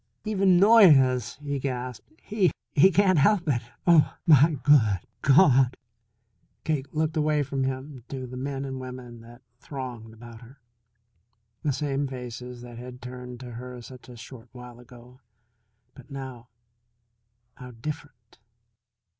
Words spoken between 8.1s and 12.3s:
the men and women that thronged about her. The same